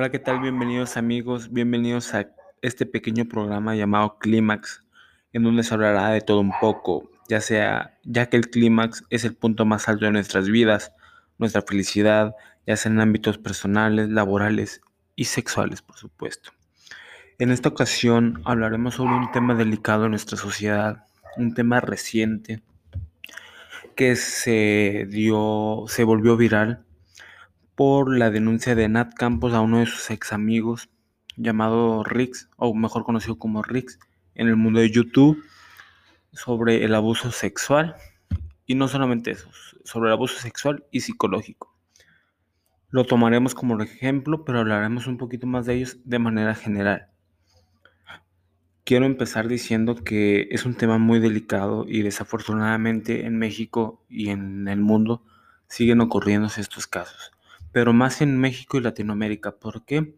[0.00, 0.40] Hola, ¿qué tal?
[0.40, 2.30] Bienvenidos amigos, bienvenidos a
[2.62, 4.82] este pequeño programa llamado Clímax,
[5.34, 9.26] en donde se hablará de todo un poco, ya sea, ya que el clímax es
[9.26, 10.94] el punto más alto de nuestras vidas,
[11.36, 12.34] nuestra felicidad,
[12.66, 14.80] ya sea en ámbitos personales, laborales
[15.16, 16.50] y sexuales, por supuesto.
[17.38, 21.04] En esta ocasión hablaremos sobre un tema delicado en nuestra sociedad,
[21.36, 22.62] un tema reciente
[23.96, 26.86] que se dio, se volvió viral
[27.80, 30.90] por la denuncia de Nat Campos a uno de sus ex amigos
[31.38, 33.98] llamado Rix, o mejor conocido como Rix,
[34.34, 35.42] en el mundo de YouTube
[36.30, 37.96] sobre el abuso sexual.
[38.66, 39.48] Y no solamente eso,
[39.82, 41.74] sobre el abuso sexual y psicológico.
[42.90, 47.08] Lo tomaremos como ejemplo, pero hablaremos un poquito más de ellos de manera general.
[48.84, 54.68] Quiero empezar diciendo que es un tema muy delicado y desafortunadamente en México y en
[54.68, 55.24] el mundo
[55.66, 57.32] siguen ocurriendo estos casos
[57.72, 59.52] pero más en México y Latinoamérica.
[59.52, 60.14] ¿Por qué?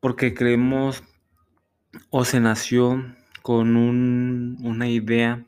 [0.00, 1.02] Porque creemos
[2.10, 3.02] o se nació
[3.42, 5.44] con una idea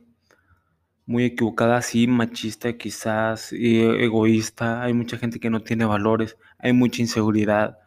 [1.06, 4.82] muy equivocada, así machista quizás, egoísta.
[4.82, 7.78] Hay mucha gente que no tiene valores, hay mucha inseguridad.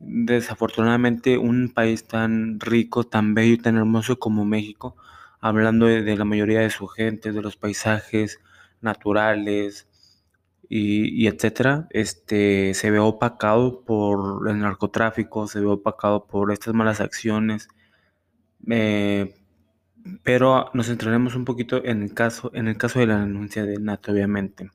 [0.00, 4.96] Desafortunadamente, un país tan rico, tan bello y tan hermoso como México,
[5.40, 8.40] hablando de la mayoría de su gente, de los paisajes
[8.80, 9.87] naturales,
[10.68, 17.00] y, etcétera, este, se ve opacado por el narcotráfico, se ve opacado por estas malas
[17.00, 17.68] acciones.
[18.68, 19.34] Eh,
[20.22, 23.78] pero nos centraremos un poquito en el caso, en el caso de la denuncia de
[23.78, 24.70] Nato, obviamente.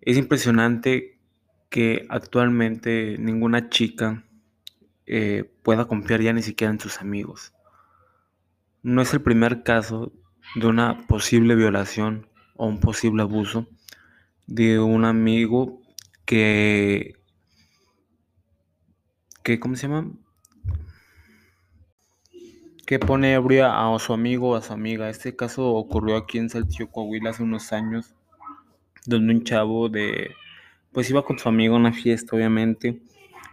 [0.00, 1.18] Es impresionante
[1.68, 4.24] que actualmente ninguna chica
[5.06, 7.52] eh, pueda confiar ya ni siquiera en sus amigos.
[8.82, 10.12] No es el primer caso
[10.54, 13.66] de una posible violación o un posible abuso
[14.46, 15.80] de un amigo
[16.24, 17.14] que,
[19.42, 20.10] que ¿cómo se llama?
[22.86, 25.08] Que pone ebria a su amigo o a su amiga.
[25.08, 28.14] Este caso ocurrió aquí en Saltillo, Coahuila, hace unos años,
[29.06, 30.32] donde un chavo de,
[30.92, 33.00] pues iba con su amigo a una fiesta, obviamente,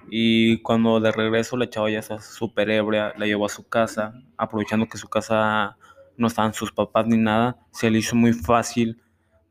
[0.09, 4.13] y cuando de regreso la chava ya está súper ebria, la llevó a su casa,
[4.38, 5.78] aprovechando que su casa
[6.18, 9.01] no estaban sus papás ni nada, se le hizo muy fácil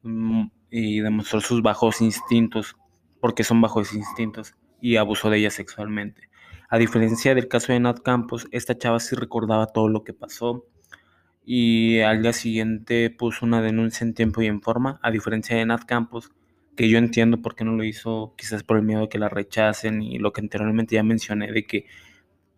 [0.02, 2.76] mm, y demostró sus bajos instintos,
[3.20, 6.30] porque son bajos instintos, y abusó de ella sexualmente.
[6.68, 10.64] A diferencia del caso de Nat Campos, esta chava sí recordaba todo lo que pasó
[11.44, 15.66] y al día siguiente puso una denuncia en tiempo y en forma, a diferencia de
[15.66, 16.30] Nat Campos,
[16.76, 19.28] que yo entiendo por qué no lo hizo, quizás por el miedo de que la
[19.28, 21.86] rechacen y lo que anteriormente ya mencioné de que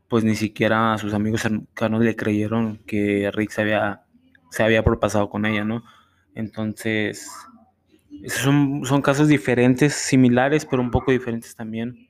[0.09, 4.03] pues ni siquiera a sus amigos cercanos le creyeron que Rick se había,
[4.51, 5.85] se había propasado con ella, ¿no?
[6.35, 7.31] Entonces,
[8.29, 12.09] son, son casos diferentes, similares, pero un poco diferentes también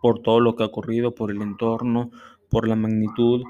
[0.00, 2.10] por todo lo que ha ocurrido, por el entorno,
[2.50, 3.44] por la magnitud,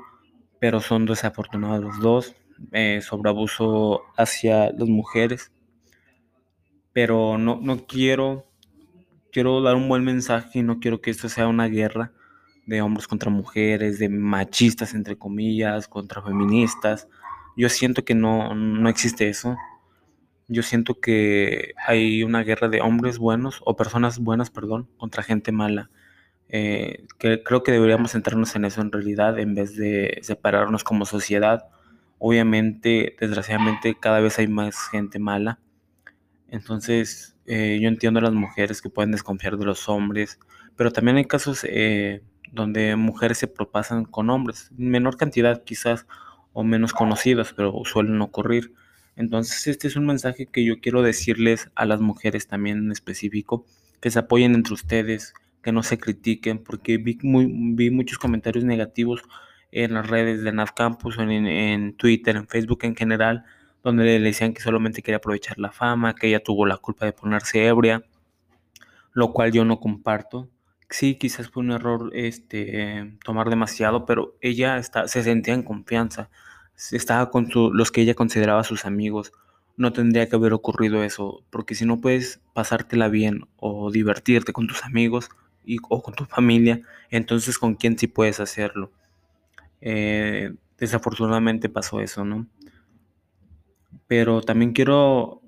[0.61, 2.37] pero son desafortunados los dos,
[2.73, 5.51] eh, sobre abuso hacia las mujeres.
[6.93, 8.47] Pero no, no quiero,
[9.33, 12.13] quiero dar un buen mensaje y no quiero que esto sea una guerra
[12.67, 17.09] de hombres contra mujeres, de machistas entre comillas, contra feministas.
[17.57, 19.57] Yo siento que no, no existe eso.
[20.49, 25.53] Yo siento que hay una guerra de hombres buenos o personas buenas, perdón, contra gente
[25.53, 25.91] mala.
[26.49, 31.07] Eh, que creo que deberíamos centrarnos en eso en realidad en vez de separarnos como
[31.07, 31.65] sociedad.
[32.19, 35.59] Obviamente, desgraciadamente, cada vez hay más gente mala.
[36.49, 40.39] Entonces, eh, yo entiendo a las mujeres que pueden desconfiar de los hombres,
[40.77, 46.07] pero también hay casos eh, donde mujeres se propasan con hombres, en menor cantidad quizás
[46.53, 48.75] o menos conocidos, pero suelen ocurrir.
[49.17, 53.67] Entonces este es un mensaje que yo quiero decirles a las mujeres también en específico,
[54.01, 59.23] que se apoyen entre ustedes, que no se critiquen, porque vi, vi muchos comentarios negativos
[59.71, 63.45] en las redes de Nat Campus, en, en Twitter, en Facebook en general,
[63.83, 67.13] donde le decían que solamente quería aprovechar la fama, que ella tuvo la culpa de
[67.13, 68.05] ponerse ebria,
[69.13, 70.49] lo cual yo no comparto.
[70.91, 76.29] Sí, quizás fue un error este, tomar demasiado, pero ella está, se sentía en confianza
[76.91, 79.33] estaba con los que ella consideraba sus amigos,
[79.77, 84.67] no tendría que haber ocurrido eso, porque si no puedes pasártela bien o divertirte con
[84.67, 85.31] tus amigos
[85.65, 88.91] y, o con tu familia, entonces con quién sí puedes hacerlo.
[89.81, 92.47] Eh, desafortunadamente pasó eso, ¿no?
[94.07, 95.41] Pero también quiero,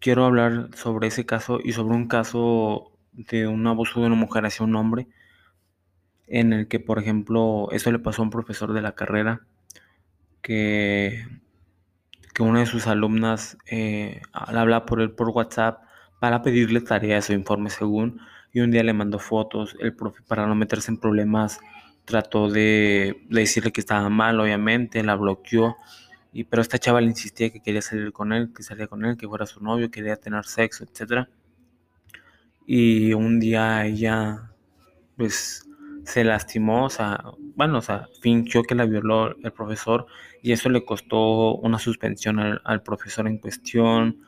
[0.00, 4.44] quiero hablar sobre ese caso y sobre un caso de un abuso de una mujer
[4.46, 5.06] hacia un hombre,
[6.26, 9.46] en el que, por ejemplo, eso le pasó a un profesor de la carrera
[10.42, 11.24] que,
[12.34, 15.82] que una de sus alumnas eh, habla por él por WhatsApp
[16.20, 18.20] para pedirle tareas o informes según,
[18.52, 21.60] y un día le mandó fotos, el profe para no meterse en problemas
[22.04, 25.76] trató de, decirle que estaba mal, obviamente, la bloqueó,
[26.32, 29.16] y, pero esta chava le insistía que quería salir con él, que salía con él,
[29.16, 31.28] que fuera su novio, quería tener sexo, etc.
[32.66, 34.50] Y un día ella,
[35.16, 35.68] pues,
[36.04, 37.22] se lastimó, o sea,
[37.56, 40.06] bueno, o sea, fingió que la violó el profesor
[40.42, 44.20] y eso le costó una suspensión al, profesor en cuestión,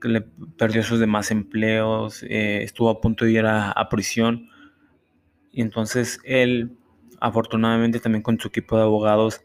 [0.00, 4.48] que le perdió sus demás empleos, eh, estuvo a punto de ir a, a prisión.
[5.52, 6.76] Y entonces él,
[7.20, 9.42] afortunadamente también con su equipo de abogados,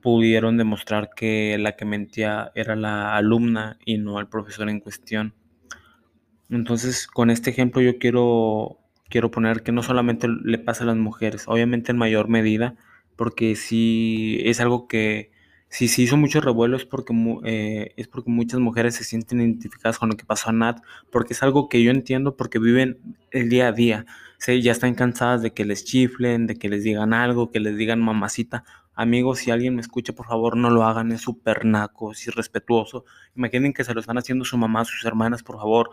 [0.00, 5.34] pudieron demostrar que la que mentía era la alumna y no el profesor en cuestión.
[6.50, 8.82] Entonces, con este ejemplo yo quiero
[9.12, 12.76] quiero poner que no solamente le pasa a las mujeres, obviamente en mayor medida,
[13.16, 15.32] porque sí es algo que
[15.72, 17.14] si se hizo mucho revuelo es porque,
[17.44, 21.32] eh, es porque muchas mujeres se sienten identificadas con lo que pasó a Nat, porque
[21.32, 22.98] es algo que yo entiendo porque viven
[23.30, 24.04] el día a día,
[24.36, 24.60] ¿sí?
[24.60, 28.02] ya están cansadas de que les chiflen, de que les digan algo, que les digan
[28.02, 28.64] mamacita.
[28.94, 33.06] Amigos, si alguien me escucha, por favor no lo hagan, es súper naco, es irrespetuoso.
[33.34, 35.88] Imaginen que se lo están haciendo su mamá, sus hermanas, por favor.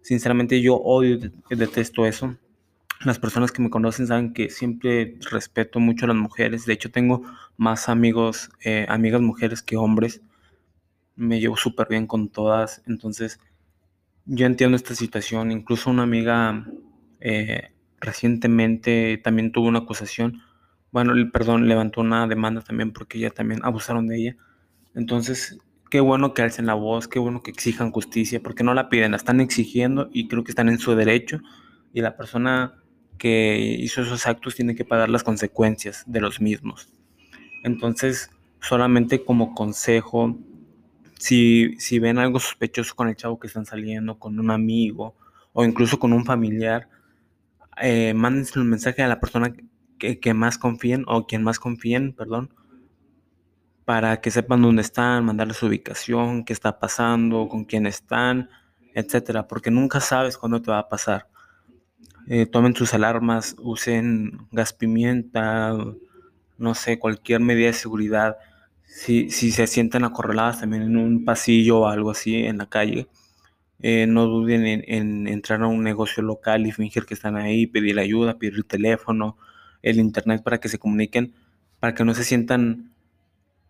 [0.00, 1.18] Sinceramente yo odio,
[1.50, 2.36] detesto eso.
[3.02, 6.64] Las personas que me conocen saben que siempre respeto mucho a las mujeres.
[6.64, 7.22] De hecho, tengo
[7.56, 10.22] más amigos, eh, amigas mujeres que hombres.
[11.16, 12.82] Me llevo súper bien con todas.
[12.86, 13.40] Entonces,
[14.26, 15.52] yo entiendo esta situación.
[15.52, 16.66] Incluso una amiga
[17.20, 20.42] eh, recientemente también tuvo una acusación.
[20.92, 24.36] Bueno, perdón, levantó una demanda también porque ya también abusaron de ella.
[24.94, 25.58] Entonces,
[25.90, 29.10] qué bueno que alcen la voz, qué bueno que exijan justicia, porque no la piden,
[29.10, 31.40] la están exigiendo y creo que están en su derecho.
[31.92, 32.83] Y la persona
[33.18, 36.88] que hizo esos actos tiene que pagar las consecuencias de los mismos.
[37.62, 38.30] Entonces,
[38.60, 40.36] solamente como consejo,
[41.18, 45.14] si, si ven algo sospechoso con el chavo que están saliendo, con un amigo
[45.52, 46.88] o incluso con un familiar,
[47.80, 49.52] eh, mándense un mensaje a la persona
[49.98, 52.54] que, que, más confíen o quien más confíen, perdón,
[53.84, 58.50] para que sepan dónde están, mandarles su ubicación, qué está pasando, con quién están,
[58.94, 61.28] etcétera, porque nunca sabes cuándo te va a pasar.
[62.26, 65.76] Eh, tomen sus alarmas, usen gas pimienta,
[66.58, 68.36] no sé, cualquier medida de seguridad.
[68.84, 73.08] Si, si se sienten acorraladas también en un pasillo o algo así en la calle,
[73.80, 77.98] eh, no duden en, entrar a un negocio local y fingir que están ahí, pedir
[77.98, 79.36] ayuda, pedir el teléfono,
[79.82, 81.34] el internet para que se comuniquen,
[81.80, 82.94] para que no se sientan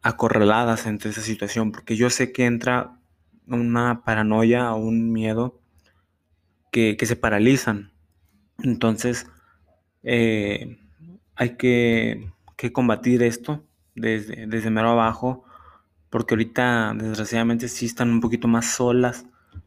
[0.02, 3.00] acorraladas ante esa situación, porque yo sé que entra
[3.48, 5.60] una paranoia o un miedo
[6.70, 7.93] que, que se paralizan
[8.62, 9.26] entonces,
[10.02, 10.78] eh,
[11.34, 12.30] hay que,
[12.72, 13.62] combatir esto
[13.94, 15.44] desde, desde mero abajo,
[16.08, 19.26] porque ahorita desgraciadamente sí están un poquito más solas,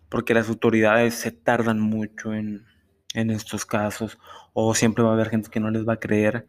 [0.10, 2.66] porque las autoridades se tardan mucho en,
[3.14, 4.20] estos casos,
[4.54, 6.48] o siempre va a haber gente que no les va a creer.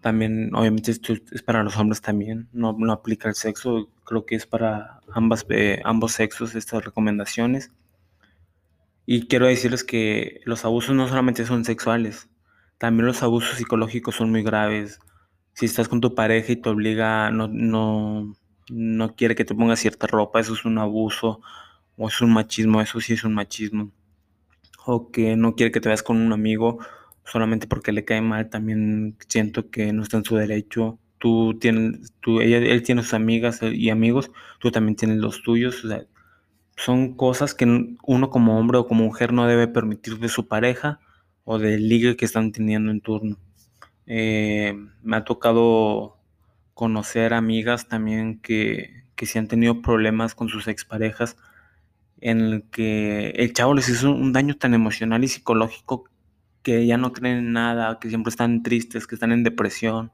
[0.00, 4.36] También, obviamente, esto es para los hombres también, no, no aplica el sexo, creo que
[4.36, 7.72] es para ambas, eh, ambos sexos estas recomendaciones.
[9.06, 12.28] Y quiero decirles que los abusos no solamente son sexuales,
[12.78, 15.00] también los abusos psicológicos son muy graves.
[15.54, 18.34] Si estás con tu pareja y te obliga, no, no,
[18.70, 21.40] no quiere que te pongas cierta ropa, eso es un abuso,
[21.96, 23.92] o es un machismo, eso sí es un machismo.
[24.86, 26.78] O que no quiere que te veas con un amigo
[27.24, 30.98] solamente porque le cae mal, también siento que no está en su derecho.
[31.18, 34.30] Tú tienes, tú, ella, él tiene sus amigas y amigos,
[34.60, 35.84] tú también tienes los tuyos.
[36.76, 41.00] Son cosas que uno como hombre o como mujer no debe permitir de su pareja
[41.44, 43.36] o del ligue que están teniendo en turno.
[44.06, 46.18] Eh, me ha tocado
[46.74, 51.36] conocer amigas también que, que sí han tenido problemas con sus exparejas
[52.20, 56.04] en el que el chavo les hizo un daño tan emocional y psicológico
[56.62, 60.10] que ya no creen en nada, que siempre están tristes, que están en depresión.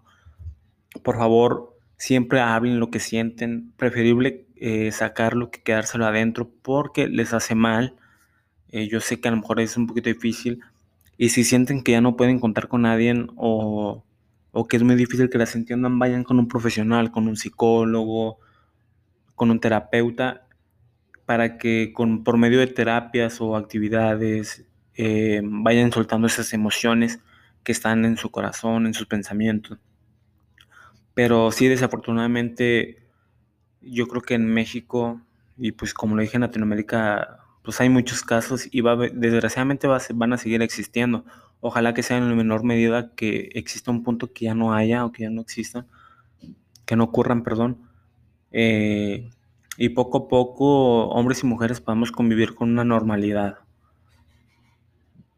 [1.05, 7.35] Por favor, siempre hablen lo que sienten, preferible eh, sacarlo que quedárselo adentro porque les
[7.35, 7.95] hace mal.
[8.71, 10.61] Eh, yo sé que a lo mejor es un poquito difícil
[11.19, 14.03] y si sienten que ya no pueden contar con nadie o,
[14.51, 18.39] o que es muy difícil que las entiendan, vayan con un profesional, con un psicólogo,
[19.35, 20.47] con un terapeuta,
[21.27, 24.65] para que con, por medio de terapias o actividades
[24.95, 27.21] eh, vayan soltando esas emociones
[27.63, 29.79] que están en su corazón, en sus pensamientos.
[31.15, 33.03] Pero sí, desafortunadamente,
[33.81, 35.21] yo creo que en México,
[35.57, 40.01] y pues como lo dije en Latinoamérica, pues hay muchos casos y va, desgraciadamente va,
[40.15, 41.25] van a seguir existiendo.
[41.61, 45.05] Ojalá que sea en la menor medida que exista un punto que ya no haya
[45.05, 45.87] o que ya no exista,
[46.87, 47.83] que no ocurran, perdón.
[48.53, 49.31] Eh,
[49.77, 53.59] y poco a poco, hombres y mujeres podamos convivir con una normalidad.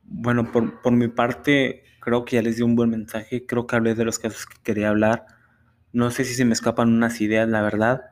[0.05, 3.47] Bueno, por, por mi parte, creo que ya les di un buen mensaje.
[3.47, 5.27] Creo que hablé de los casos que quería hablar.
[5.93, 8.03] No sé si se me escapan unas ideas, la verdad.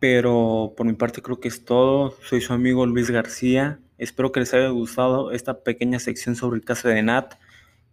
[0.00, 2.16] Pero por mi parte creo que es todo.
[2.22, 3.78] Soy su amigo Luis García.
[3.96, 7.34] Espero que les haya gustado esta pequeña sección sobre el caso de Nat,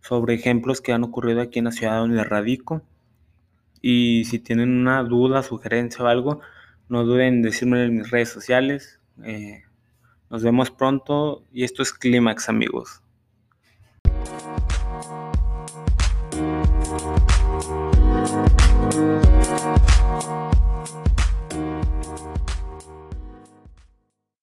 [0.02, 2.82] sobre ejemplos que han ocurrido aquí en la ciudad donde radico.
[3.82, 6.42] Y si tienen una duda, sugerencia o algo,
[6.90, 9.00] no duden en decirme en mis redes sociales.
[9.24, 9.62] Eh,
[10.32, 13.03] nos vemos pronto y esto es Clímax, amigos.